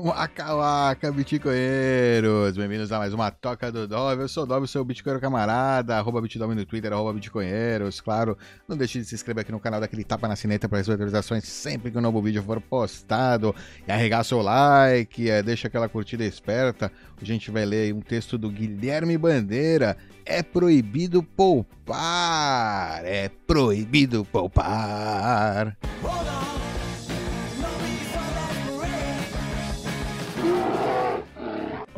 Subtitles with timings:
[0.04, 2.56] Waka waka, bitcoinheiros!
[2.56, 4.22] Bem-vindos a mais uma Toca do Dove.
[4.22, 8.00] Eu sou o Dove, seu bitcoinheiro camarada, arroba bitdove no Twitter, arroba bitcoinheiros.
[8.00, 8.36] Claro,
[8.66, 11.44] não deixe de se inscrever aqui no canal daquele tapa na sineta para receber atualizações
[11.44, 13.54] sempre que um novo vídeo for postado.
[13.86, 16.90] E arregaça o like, é, deixa aquela curtida esperta.
[17.20, 19.98] A gente vai ler um texto do Guilherme Bandeira.
[20.24, 23.04] É proibido poupar!
[23.04, 25.76] É proibido poupar!
[26.02, 26.59] Hold on.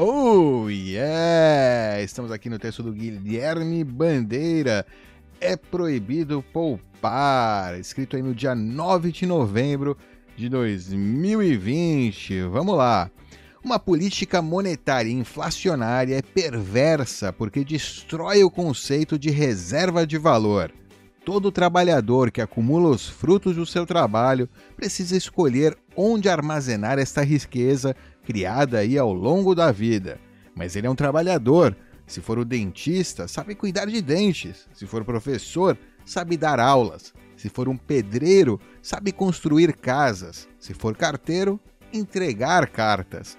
[0.04, 2.02] Oh, yeah!
[2.02, 4.84] Estamos aqui no texto do Guilherme Bandeira.
[5.40, 7.78] É proibido poupar.
[7.78, 9.96] Escrito aí no dia 9 de novembro
[10.36, 12.42] de 2020.
[12.50, 13.12] Vamos lá.
[13.62, 20.72] Uma política monetária inflacionária é perversa porque destrói o conceito de reserva de valor.
[21.24, 27.94] Todo trabalhador que acumula os frutos do seu trabalho precisa escolher onde armazenar esta riqueza
[28.32, 30.18] criada aí ao longo da vida.
[30.56, 31.76] Mas ele é um trabalhador.
[32.06, 34.66] Se for o dentista, sabe cuidar de dentes.
[34.72, 37.12] Se for professor, sabe dar aulas.
[37.36, 40.48] Se for um pedreiro, sabe construir casas.
[40.58, 41.60] Se for carteiro,
[41.92, 43.36] entregar cartas.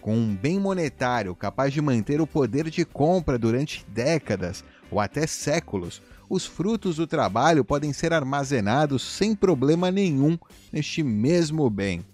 [0.00, 5.26] Com um bem monetário capaz de manter o poder de compra durante décadas ou até
[5.26, 10.38] séculos, os frutos do trabalho podem ser armazenados sem problema nenhum
[10.72, 12.06] neste mesmo bem.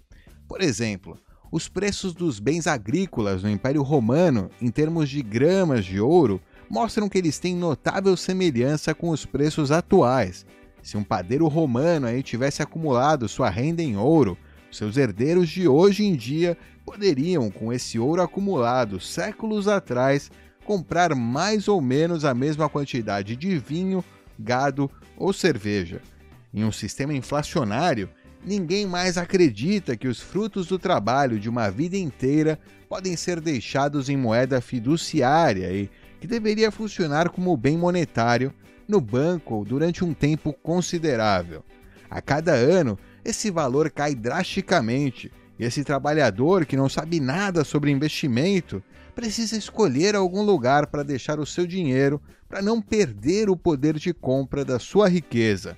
[0.49, 1.19] Por exemplo,
[1.53, 7.11] os preços dos bens agrícolas no Império Romano, em termos de gramas de ouro, mostram
[7.11, 10.47] que eles têm notável semelhança com os preços atuais.
[10.83, 14.39] Se um padeiro romano aí tivesse acumulado sua renda em ouro,
[14.71, 20.31] seus herdeiros de hoje em dia poderiam, com esse ouro acumulado séculos atrás,
[20.65, 24.03] comprar mais ou menos a mesma quantidade de vinho,
[24.39, 26.01] gado ou cerveja.
[26.55, 28.09] Em um sistema inflacionário,
[28.45, 34.09] Ninguém mais acredita que os frutos do trabalho de uma vida inteira podem ser deixados
[34.09, 35.89] em moeda fiduciária e
[36.21, 38.53] que deveria funcionar como bem monetário
[38.89, 41.65] no banco durante um tempo considerável.
[42.11, 47.93] A cada ano, esse valor cai drasticamente e esse trabalhador que não sabe nada sobre
[47.93, 48.83] investimento
[49.15, 54.13] precisa escolher algum lugar para deixar o seu dinheiro para não perder o poder de
[54.13, 55.77] compra da sua riqueza.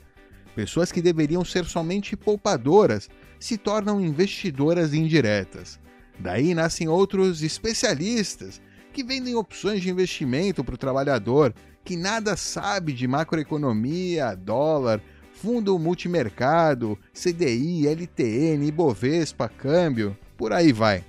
[0.54, 3.08] Pessoas que deveriam ser somente poupadoras
[3.40, 5.80] se tornam investidoras indiretas.
[6.18, 11.52] Daí nascem outros especialistas que vendem opções de investimento para o trabalhador
[11.84, 21.04] que nada sabe de macroeconomia, dólar, fundo multimercado, CDI, LTN, Ibovespa, câmbio, por aí vai.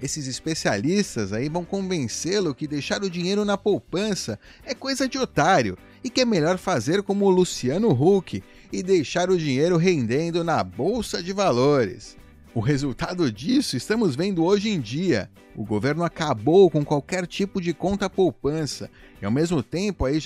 [0.00, 5.76] Esses especialistas aí vão convencê-lo que deixar o dinheiro na poupança é coisa de otário
[6.02, 10.62] e que é melhor fazer como o Luciano Huck e deixar o dinheiro rendendo na
[10.62, 12.16] bolsa de valores.
[12.52, 15.30] O resultado disso estamos vendo hoje em dia.
[15.54, 18.90] O governo acabou com qualquer tipo de conta poupança
[19.22, 20.18] e, ao mesmo tempo, aí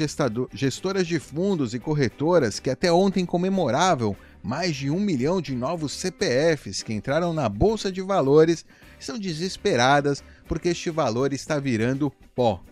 [0.52, 5.92] gestoras de fundos e corretoras que até ontem comemoravam mais de um milhão de novos
[5.92, 8.64] CPFs que entraram na bolsa de valores
[8.98, 12.62] estão desesperadas porque este valor está virando pó.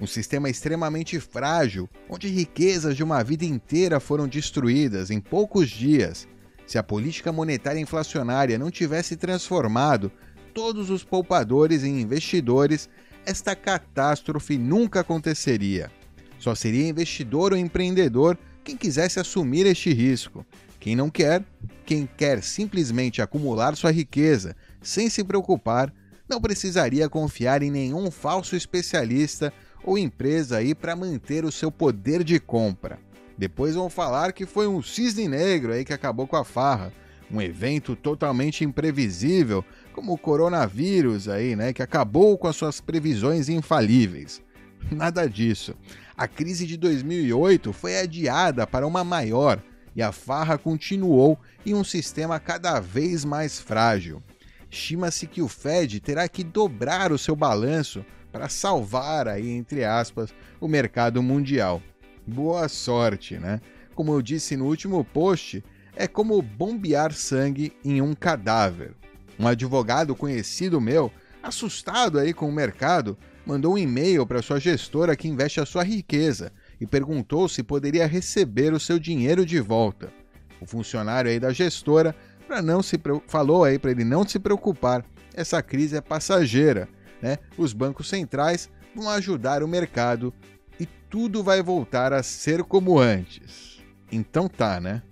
[0.00, 6.26] Um sistema extremamente frágil, onde riquezas de uma vida inteira foram destruídas em poucos dias.
[6.66, 10.10] Se a política monetária inflacionária não tivesse transformado
[10.54, 12.88] todos os poupadores em investidores,
[13.26, 15.90] esta catástrofe nunca aconteceria.
[16.38, 20.46] Só seria investidor ou empreendedor quem quisesse assumir este risco.
[20.78, 21.44] Quem não quer,
[21.84, 25.92] quem quer simplesmente acumular sua riqueza sem se preocupar,
[26.26, 29.52] não precisaria confiar em nenhum falso especialista
[29.84, 32.98] ou empresa aí para manter o seu poder de compra.
[33.36, 36.92] Depois vão falar que foi um cisne negro aí que acabou com a farra,
[37.30, 43.48] um evento totalmente imprevisível, como o coronavírus aí, né, que acabou com as suas previsões
[43.48, 44.42] infalíveis.
[44.90, 45.74] Nada disso.
[46.16, 49.62] A crise de 2008 foi adiada para uma maior
[49.94, 54.22] e a farra continuou em um sistema cada vez mais frágil.
[54.70, 60.32] Estima-se que o Fed terá que dobrar o seu balanço para salvar aí entre aspas
[60.60, 61.82] o mercado mundial.
[62.26, 63.60] Boa sorte, né?
[63.94, 65.64] Como eu disse no último post,
[65.96, 68.94] é como bombear sangue em um cadáver.
[69.38, 71.10] Um advogado conhecido meu,
[71.42, 75.82] assustado aí com o mercado, mandou um e-mail para sua gestora que investe a sua
[75.82, 80.12] riqueza e perguntou se poderia receber o seu dinheiro de volta.
[80.60, 82.14] O funcionário aí da gestora
[82.46, 85.04] para não se falou aí para ele não se preocupar.
[85.34, 86.88] Essa crise é passageira
[87.22, 90.32] né, os bancos centrais vão ajudar o mercado
[90.78, 93.80] e tudo vai voltar a ser como antes.
[94.10, 95.02] Então tá, né?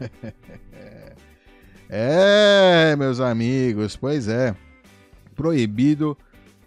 [1.88, 4.54] é, meus amigos, pois é.
[5.34, 6.16] proibido,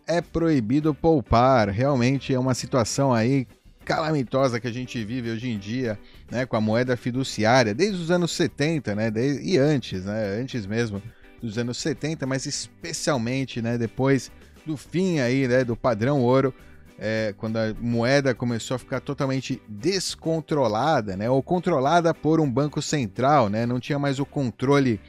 [0.08, 1.70] é proibido poupar.
[1.70, 3.48] Realmente é uma situação aí
[3.86, 5.98] calamitosa que a gente vive hoje em dia,
[6.30, 9.12] né, com a moeda fiduciária, desde os anos 70, né,
[9.42, 11.02] e antes, né, antes mesmo
[11.42, 14.32] dos anos 70, mas especialmente, né, depois
[14.66, 16.54] do fim aí, né, do padrão ouro,
[17.00, 22.82] é, quando a moeda começou a ficar totalmente descontrolada, né, ou controlada por um banco
[22.82, 25.00] central, né, não tinha mais o controle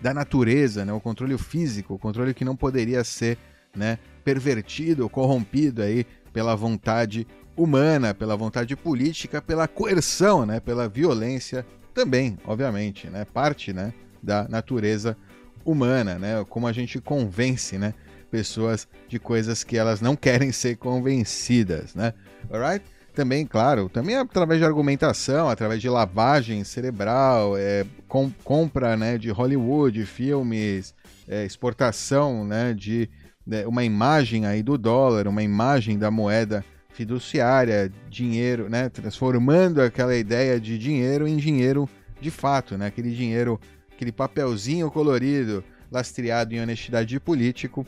[0.00, 3.36] da natureza, né, o controle físico, o controle que não poderia ser,
[3.76, 11.64] né, pervertido, corrompido aí pela vontade humana, pela vontade política, pela coerção, né, pela violência
[11.92, 13.92] também, obviamente, né, parte, né,
[14.22, 15.16] da natureza
[15.64, 17.94] humana, né, como a gente convence, né,
[18.34, 22.12] pessoas de coisas que elas não querem ser convencidas, né?
[22.50, 22.84] Alright?
[23.14, 29.30] Também, claro, também através de argumentação, através de lavagem cerebral, é, com, compra né, de
[29.30, 30.92] Hollywood, filmes,
[31.28, 33.08] é, exportação né, de
[33.46, 40.16] né, uma imagem aí do dólar, uma imagem da moeda fiduciária, dinheiro, né, transformando aquela
[40.16, 41.88] ideia de dinheiro em dinheiro
[42.20, 43.60] de fato, né, aquele dinheiro,
[43.92, 47.86] aquele papelzinho colorido lastreado em honestidade de político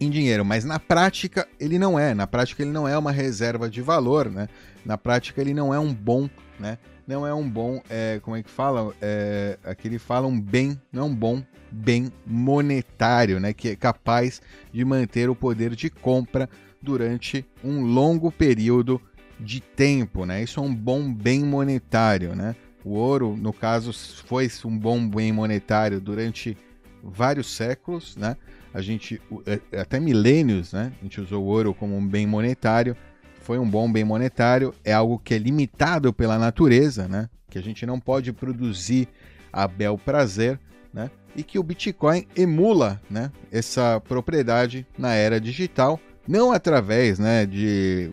[0.00, 2.14] em dinheiro, mas na prática ele não é.
[2.14, 4.48] Na prática ele não é uma reserva de valor, né?
[4.84, 6.28] Na prática ele não é um bom,
[6.58, 6.78] né?
[7.06, 8.94] Não é um bom, é, como é que fala?
[9.00, 13.52] É, aqui ele fala um bem, não é um bom bem monetário, né?
[13.52, 14.40] Que é capaz
[14.72, 16.48] de manter o poder de compra
[16.80, 19.00] durante um longo período
[19.38, 20.42] de tempo, né?
[20.42, 22.54] Isso é um bom bem monetário, né?
[22.84, 26.56] O ouro, no caso, foi um bom bem monetário durante
[27.02, 28.36] vários séculos, né?
[28.74, 30.92] A gente, é, é, até milênios, né?
[31.00, 32.96] A gente usou o ouro como um bem monetário.
[33.40, 37.28] Foi um bom bem monetário, é algo que é limitado pela natureza, né?
[37.50, 39.08] Que a gente não pode produzir
[39.52, 40.58] a bel prazer,
[40.94, 41.10] né?
[41.34, 43.30] E que o Bitcoin emula, né?
[43.50, 47.44] Essa propriedade na era digital, não através, né?
[47.44, 48.10] De,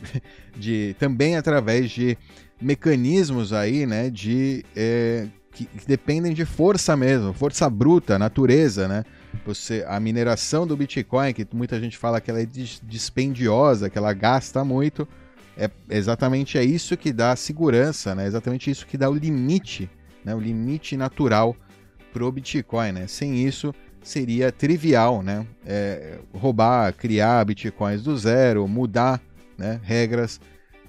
[0.56, 2.16] de também através de
[2.60, 4.08] mecanismos aí, né?
[4.08, 9.04] De é, que, que dependem de força mesmo, força bruta, natureza, né?
[9.44, 14.12] Você, a mineração do Bitcoin, que muita gente fala que ela é dispendiosa, que ela
[14.12, 15.06] gasta muito,
[15.56, 18.24] é exatamente é isso que dá segurança, né?
[18.24, 19.90] É exatamente isso que dá o limite,
[20.24, 20.34] né?
[20.34, 21.56] O limite natural
[22.12, 23.06] pro Bitcoin, né?
[23.06, 25.46] Sem isso seria trivial, né?
[25.64, 29.20] É, roubar, criar bitcoins do zero, mudar,
[29.56, 29.80] né?
[29.82, 30.40] Regras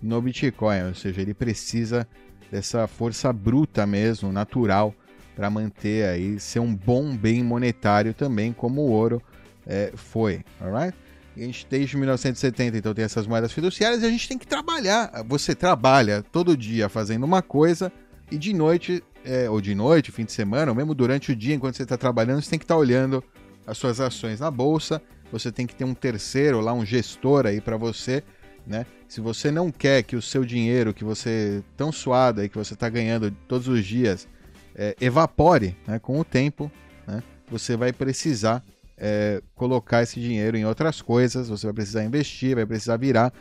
[0.01, 2.07] no Bitcoin, ou seja, ele precisa
[2.51, 4.93] dessa força bruta mesmo, natural
[5.35, 9.21] para manter aí, ser um bom bem monetário também, como o ouro
[9.67, 10.95] é, foi, alright?
[11.35, 15.11] a gente desde 1970 então tem essas moedas fiduciárias e a gente tem que trabalhar.
[15.27, 17.91] Você trabalha todo dia fazendo uma coisa
[18.31, 21.53] e de noite, é, ou de noite, fim de semana, ou mesmo durante o dia,
[21.53, 23.23] enquanto você está trabalhando, você tem que estar tá olhando
[23.67, 25.01] as suas ações na bolsa.
[25.31, 28.23] Você tem que ter um terceiro lá, um gestor aí para você,
[28.65, 28.85] né?
[29.07, 32.73] Se você não quer que o seu dinheiro que você tão suado aí que você
[32.73, 34.27] está ganhando todos os dias
[34.75, 36.71] é, evapore né, com o tempo,
[37.07, 38.63] né, você vai precisar
[38.97, 43.33] é, colocar esse dinheiro em outras coisas, você vai precisar investir, vai precisar virar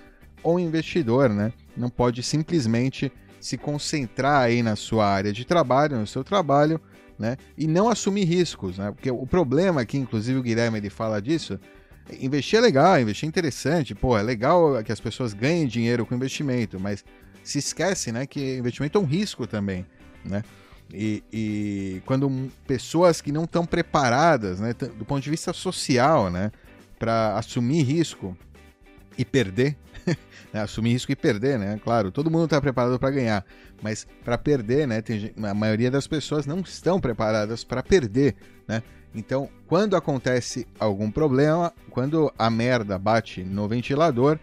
[0.45, 1.53] um investidor, né?
[1.77, 3.11] Não pode simplesmente
[3.41, 6.81] se concentrar aí na sua área de trabalho, no seu trabalho,
[7.19, 7.37] né?
[7.57, 8.91] E não assumir riscos, né?
[8.91, 11.59] Porque o problema aqui, inclusive o Guilherme ele fala disso,
[12.21, 16.15] investir é legal, investir é interessante, pô, é legal que as pessoas ganhem dinheiro com
[16.15, 17.05] investimento, mas
[17.43, 19.87] se esquece, né, que investimento é um risco também,
[20.25, 20.43] né?
[20.93, 26.53] E, e quando pessoas que não estão preparadas, né, do ponto de vista social, né,
[26.99, 28.37] para assumir risco
[29.17, 29.77] e perder,
[30.53, 31.81] né, assumir risco e perder, né?
[31.83, 33.45] Claro, todo mundo está preparado para ganhar,
[33.83, 38.37] mas para perder, né, tem, a maioria das pessoas não estão preparadas para perder,
[38.69, 38.83] né?
[39.15, 44.41] Então, quando acontece algum problema, quando a merda bate no ventilador,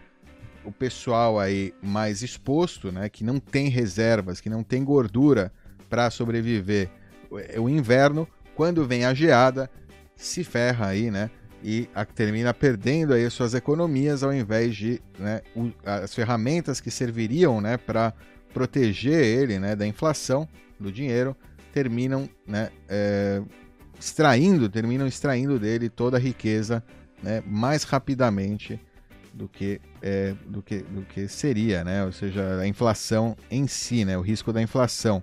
[0.64, 5.52] o pessoal aí mais exposto, né, que não tem reservas, que não tem gordura
[5.92, 6.88] para sobreviver
[7.58, 9.70] o inverno, quando vem a geada,
[10.16, 11.30] se ferra aí, né?
[11.62, 15.42] E termina perdendo aí suas economias ao invés de né,
[15.84, 18.14] as ferramentas que serviriam né, para
[18.54, 20.48] proteger ele né, da inflação
[20.80, 21.36] do dinheiro
[21.74, 23.42] terminam né, é,
[24.00, 26.82] extraindo, terminam extraindo dele toda a riqueza
[27.22, 28.80] né, mais rapidamente
[29.32, 32.04] do que, é, do, que, do que seria, né?
[32.04, 34.16] ou seja, a inflação em si, né?
[34.16, 35.22] o risco da inflação.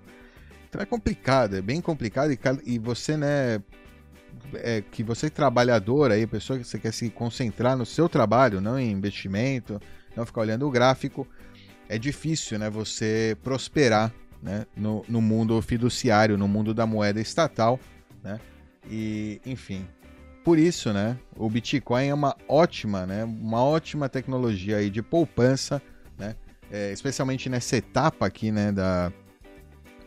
[0.70, 3.60] Então é complicado, é bem complicado e, e você, né,
[4.54, 8.60] é, que você é trabalhador aí, pessoa que você quer se concentrar no seu trabalho,
[8.60, 9.80] não em investimento,
[10.16, 11.26] não ficar olhando o gráfico,
[11.88, 17.80] é difícil, né, você prosperar, né, no, no mundo fiduciário, no mundo da moeda estatal,
[18.22, 18.38] né,
[18.88, 19.84] e, enfim,
[20.44, 25.82] por isso, né, o Bitcoin é uma ótima, né, uma ótima tecnologia aí de poupança,
[26.16, 26.36] né,
[26.70, 29.12] é, especialmente nessa etapa aqui, né, da,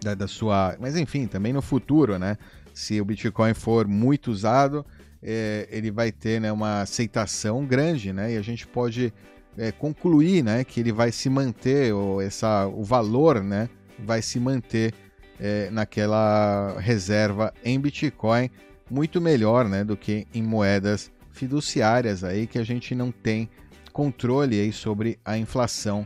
[0.04, 2.38] da, da, sua, mas enfim, também no futuro, né,
[2.74, 4.86] se o Bitcoin for muito usado,
[5.22, 9.14] é, ele vai ter, né, uma aceitação grande, né, e a gente pode
[9.58, 13.70] é, concluir, né, que ele vai se manter, ou essa, o valor, né,
[14.00, 14.94] vai se manter
[15.40, 18.50] é, naquela reserva em Bitcoin
[18.90, 23.50] muito melhor né, do que em moedas fiduciárias aí que a gente não tem
[23.92, 26.06] controle aí sobre a inflação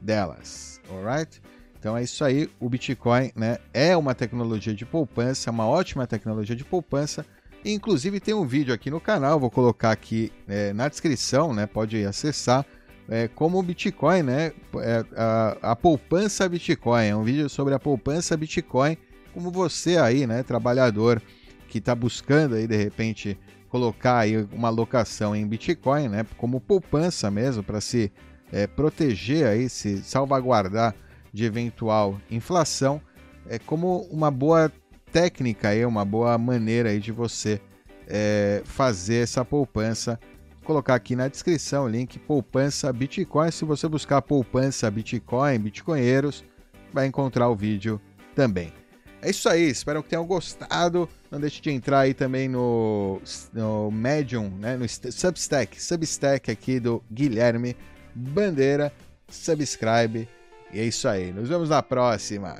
[0.00, 1.40] delas, alright?
[1.78, 6.56] Então é isso aí, o Bitcoin né, é uma tecnologia de poupança, uma ótima tecnologia
[6.56, 7.24] de poupança.
[7.64, 12.04] Inclusive tem um vídeo aqui no canal, vou colocar aqui é, na descrição, né, pode
[12.04, 12.64] acessar,
[13.08, 17.78] é, como o Bitcoin, né, é, a, a poupança Bitcoin, é um vídeo sobre a
[17.78, 18.96] poupança Bitcoin,
[19.32, 21.22] como você aí, né, trabalhador,
[21.68, 27.30] que está buscando aí de repente colocar aí uma alocação em Bitcoin, né, como poupança
[27.30, 28.10] mesmo para se
[28.52, 30.94] é, proteger aí, se salvaguardar
[31.32, 33.00] de eventual inflação,
[33.48, 34.70] é como uma boa
[35.12, 37.60] técnica aí, uma boa maneira aí de você
[38.06, 40.18] é, fazer essa poupança.
[40.56, 43.50] Vou colocar aqui na descrição o link poupança Bitcoin.
[43.50, 46.44] Se você buscar poupança Bitcoin, Bitcoinheiros,
[46.92, 48.00] vai encontrar o vídeo
[48.34, 48.72] também.
[49.20, 51.08] É isso aí, espero que tenham gostado.
[51.30, 53.20] Não deixe de entrar aí também no,
[53.52, 57.76] no Medium, né, no Substack, Substack aqui do Guilherme
[58.14, 58.92] Bandeira.
[59.28, 60.28] Subscribe.
[60.72, 61.32] E é isso aí.
[61.32, 62.56] Nos vemos na próxima.